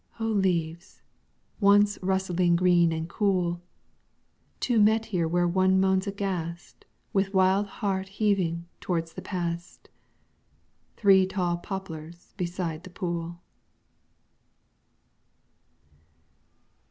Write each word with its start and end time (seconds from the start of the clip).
O 0.19 0.25
leaves, 0.25 0.99
once 1.59 1.99
rustling 2.01 2.55
green 2.55 2.91
and 2.91 3.07
cool! 3.07 3.61
Two 4.59 4.79
met 4.79 5.05
here 5.05 5.27
where 5.27 5.47
one 5.47 5.79
moans 5.79 6.07
aghast 6.07 6.85
With 7.13 7.35
wild 7.35 7.67
heart 7.67 8.07
heaving 8.07 8.65
towards 8.79 9.13
the 9.13 9.21
past: 9.21 9.89
Three 10.97 11.27
tall 11.27 11.57
poplars 11.57 12.33
beside 12.35 12.83
the 12.83 12.89
pool. 12.89 13.41